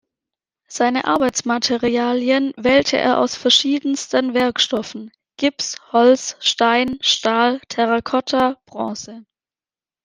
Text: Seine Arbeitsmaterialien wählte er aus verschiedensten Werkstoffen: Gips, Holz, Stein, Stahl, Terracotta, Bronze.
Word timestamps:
Seine 0.67 1.05
Arbeitsmaterialien 1.05 2.53
wählte 2.57 2.97
er 2.97 3.19
aus 3.19 3.35
verschiedensten 3.35 4.33
Werkstoffen: 4.33 5.11
Gips, 5.37 5.77
Holz, 5.91 6.37
Stein, 6.39 6.97
Stahl, 7.01 7.61
Terracotta, 7.69 8.57
Bronze. 8.65 9.23